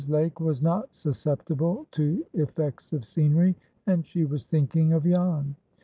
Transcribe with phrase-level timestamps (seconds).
[0.09, 3.53] Lake was not susceptible to effects of scenery,
[3.85, 5.55] and she was thinking of Jan.